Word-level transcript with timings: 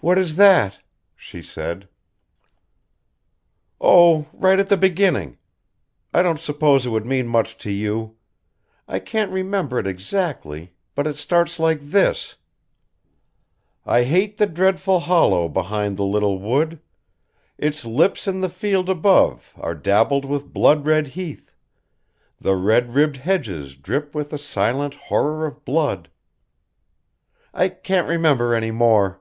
"What 0.00 0.16
is 0.16 0.36
that?" 0.36 0.78
she 1.16 1.42
said. 1.42 1.88
"Oh, 3.80 4.28
right 4.32 4.60
at 4.60 4.68
the 4.68 4.76
beginning. 4.76 5.38
I 6.14 6.22
don't 6.22 6.38
suppose 6.38 6.86
it 6.86 6.90
would 6.90 7.04
mean 7.04 7.26
much 7.26 7.58
to 7.58 7.72
you. 7.72 8.14
I 8.86 9.00
can't 9.00 9.32
remember 9.32 9.76
it 9.76 9.88
exactly, 9.88 10.72
but 10.94 11.08
it 11.08 11.16
starts 11.16 11.58
like 11.58 11.80
this: 11.80 12.36
I 13.84 14.04
hate 14.04 14.38
the 14.38 14.46
dreadful 14.46 15.00
hollow 15.00 15.48
behind 15.48 15.96
the 15.96 16.04
little 16.04 16.38
wood, 16.38 16.78
Its 17.58 17.84
lips 17.84 18.28
in 18.28 18.40
the 18.40 18.48
field 18.48 18.88
above 18.88 19.52
are 19.56 19.74
dabbled 19.74 20.24
with 20.24 20.52
blood 20.52 20.86
red 20.86 21.08
heath, 21.08 21.56
The 22.40 22.54
red 22.54 22.94
ribbed 22.94 23.26
ledges 23.26 23.74
drip 23.74 24.14
with 24.14 24.32
a 24.32 24.38
silent 24.38 24.94
horror 24.94 25.44
of 25.44 25.64
blood... 25.64 26.08
I 27.52 27.68
can't 27.68 28.08
remember 28.08 28.54
any 28.54 28.70
more..." 28.70 29.20